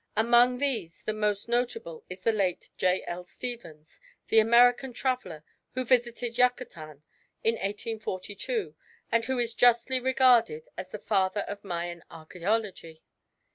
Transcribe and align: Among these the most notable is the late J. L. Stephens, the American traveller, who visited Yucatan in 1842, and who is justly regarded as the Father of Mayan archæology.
Among 0.17 0.57
these 0.57 1.03
the 1.03 1.13
most 1.13 1.47
notable 1.47 2.03
is 2.09 2.21
the 2.21 2.31
late 2.31 2.71
J. 2.75 3.03
L. 3.05 3.23
Stephens, 3.23 4.01
the 4.29 4.39
American 4.39 4.93
traveller, 4.93 5.43
who 5.75 5.85
visited 5.85 6.39
Yucatan 6.39 7.03
in 7.43 7.53
1842, 7.53 8.75
and 9.11 9.25
who 9.25 9.37
is 9.37 9.53
justly 9.53 9.99
regarded 9.99 10.67
as 10.75 10.89
the 10.89 10.97
Father 10.97 11.41
of 11.41 11.63
Mayan 11.63 12.01
archæology. 12.09 13.01